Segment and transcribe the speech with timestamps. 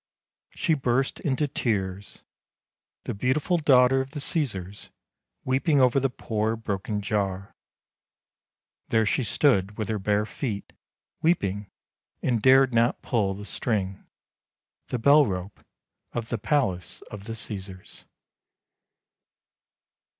[0.55, 2.23] She burst into tears.
[3.03, 4.89] The beautiful daughter of the Caesars,
[5.45, 7.53] weeping over the poor broken jar.
[8.89, 10.73] There she stood with her bare feet,
[11.21, 11.67] weeping,
[12.23, 14.03] and dared not pull the string—
[14.87, 15.59] the bell rope
[16.13, 18.05] of the palace of the Caesars."